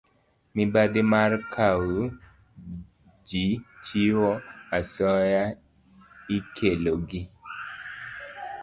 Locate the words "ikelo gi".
6.37-7.21